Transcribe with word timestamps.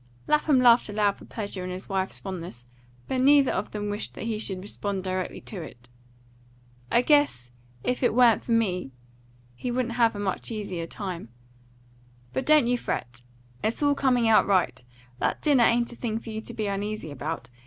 Lapham 0.25 0.57
laughed 0.59 0.89
aloud 0.89 1.11
for 1.13 1.25
pleasure 1.25 1.63
in 1.63 1.69
his 1.69 1.87
wife's 1.87 2.17
fondness; 2.17 2.65
but 3.07 3.21
neither 3.21 3.51
of 3.51 3.69
them 3.69 3.87
wished 3.91 4.15
that 4.15 4.23
he 4.23 4.39
should 4.39 4.63
respond 4.63 5.03
directly 5.03 5.39
to 5.41 5.61
it. 5.61 5.89
"I 6.91 7.03
guess, 7.03 7.51
if 7.83 8.01
it 8.01 8.15
wa'n't 8.15 8.41
for 8.41 8.51
me, 8.51 8.93
he 9.53 9.69
wouldn't 9.69 9.93
have 9.97 10.15
a 10.15 10.19
much 10.19 10.49
easier 10.49 10.87
time. 10.87 11.29
But 12.33 12.47
don't 12.47 12.65
you 12.65 12.79
fret! 12.79 13.21
It's 13.63 13.83
all 13.83 13.93
coming 13.93 14.27
out 14.27 14.47
right. 14.47 14.83
That 15.19 15.43
dinner 15.43 15.65
ain't 15.65 15.91
a 15.91 15.95
thing 15.95 16.17
for 16.17 16.31
you 16.31 16.41
to 16.41 16.53
be 16.55 16.65
uneasy 16.65 17.11
about. 17.11 17.51